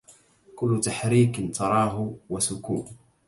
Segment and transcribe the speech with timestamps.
[0.55, 2.85] كل تحريك تراه وسكون